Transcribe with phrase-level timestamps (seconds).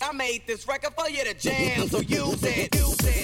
[0.00, 3.17] I made this record for you to jam, so use it, use it.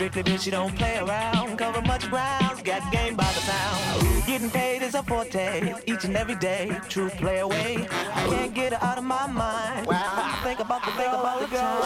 [0.00, 1.58] Strictly bitch, she don't play around.
[1.58, 4.26] Cover much ground, got game by the pound.
[4.26, 6.74] Getting paid is a forte, each and every day.
[6.88, 7.86] True play away.
[8.14, 9.86] I can't get her out of my mind.
[9.90, 11.84] I think about the think about the girl.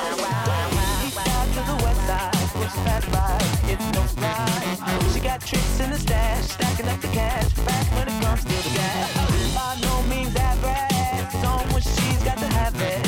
[1.04, 5.12] East side to the west side, push fast ride, it's no surprise.
[5.12, 8.68] She got tricks in the stash, stacking up the cash, fast when it comes to
[8.68, 9.56] the gas.
[9.56, 13.03] By no means average, it's on when she's got to have it.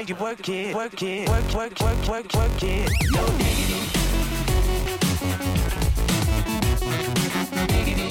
[0.00, 2.90] Way you work it, work it, work, work, work, work, work it.
[3.10, 3.74] No diggity.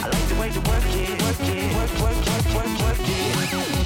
[0.02, 3.79] I like the way you work it, work it, work, work, work, work, work it.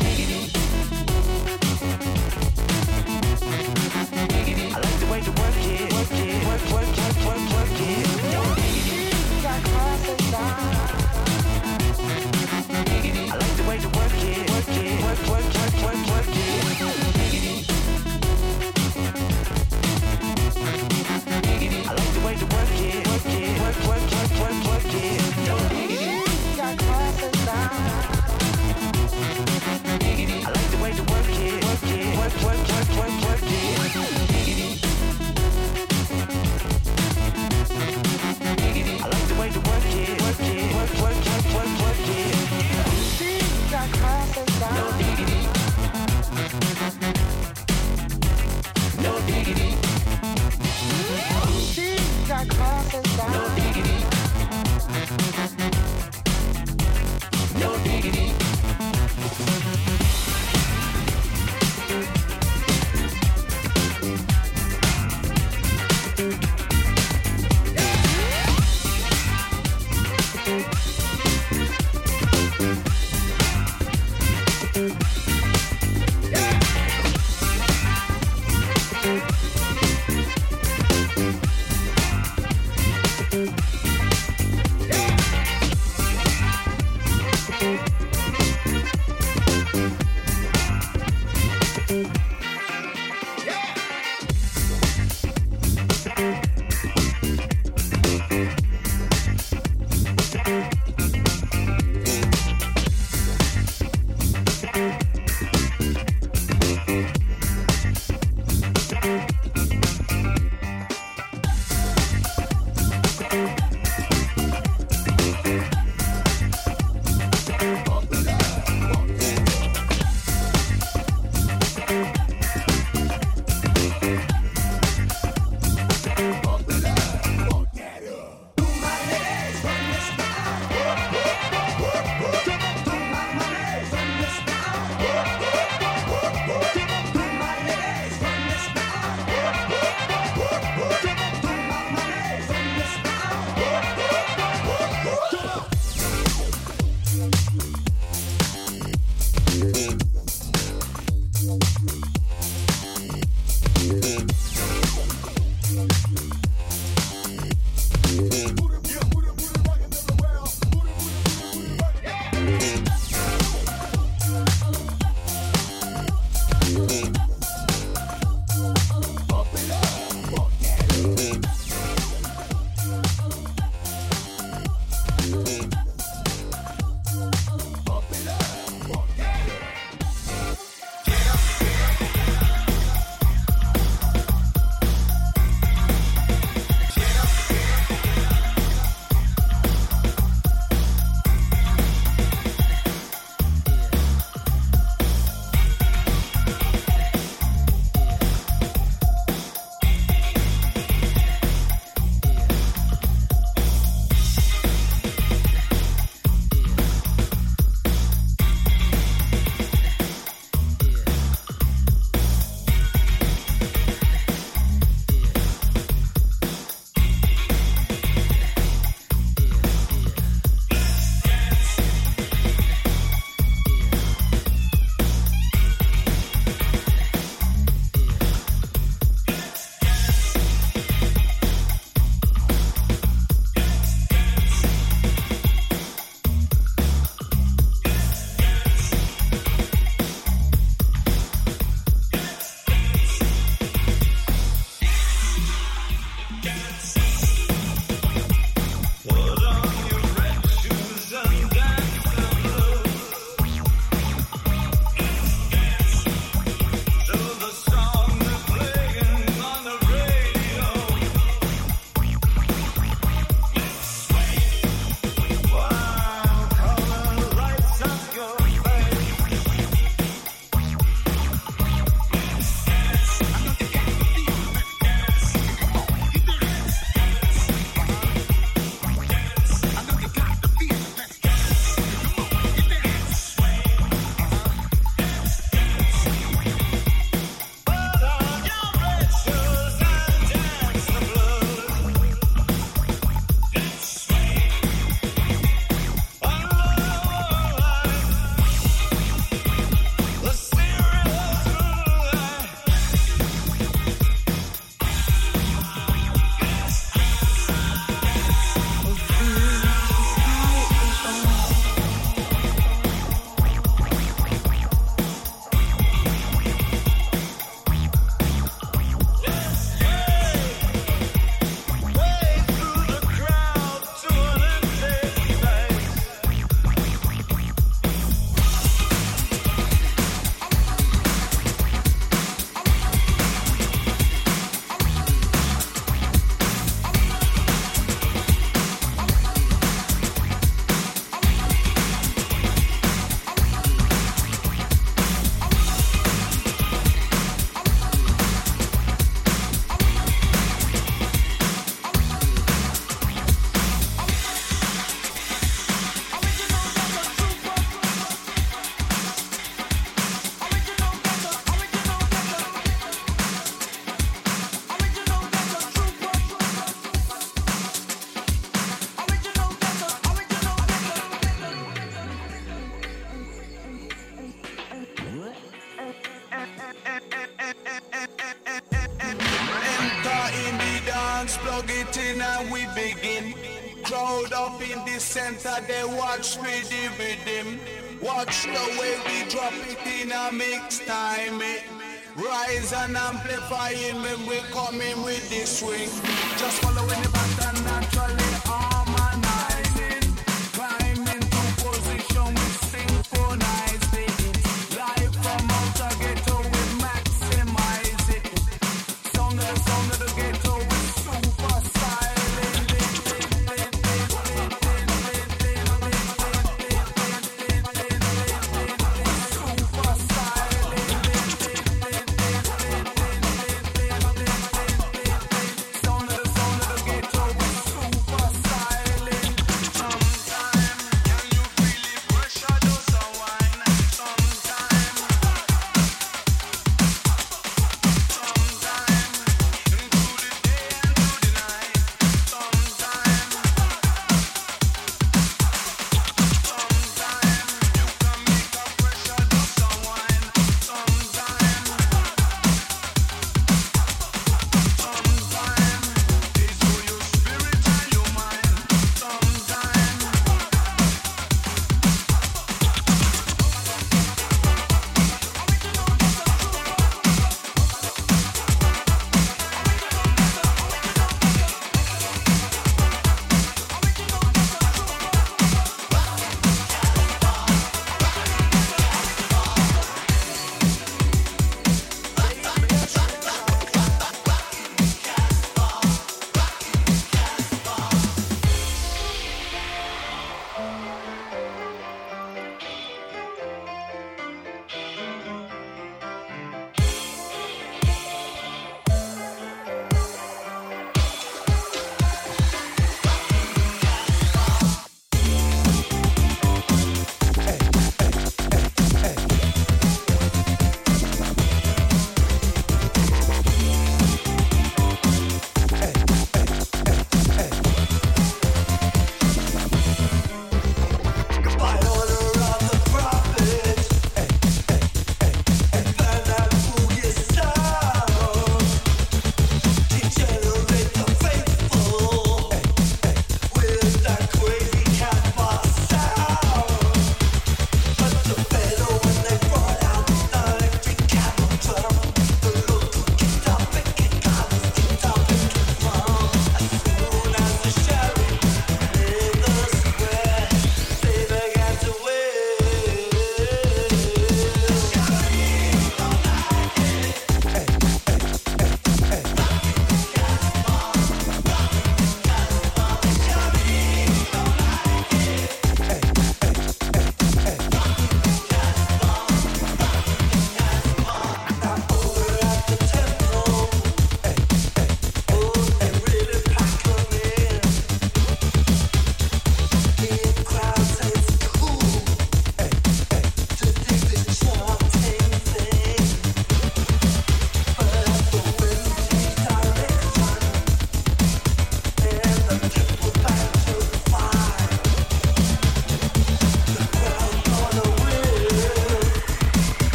[392.54, 395.90] rise and amplifying when we're coming with this swing.
[396.38, 398.24] Just following the pattern naturally.
[398.46, 398.63] Uh.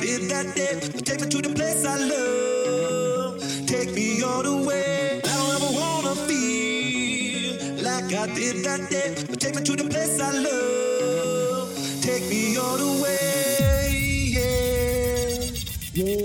[0.00, 0.80] Did that day.
[1.04, 3.40] Take me to the place I love.
[3.66, 5.20] Take me all the way.
[5.24, 9.14] I don't ever wanna feel like I did that day.
[9.36, 12.02] Take me to the place I love.
[12.02, 13.90] Take me all the way.
[14.36, 15.50] Yeah.
[15.94, 16.16] Yeah,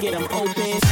[0.00, 0.89] Get them open.